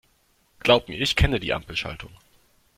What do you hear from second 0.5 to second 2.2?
Glaub mir, ich kenne die Ampelschaltung.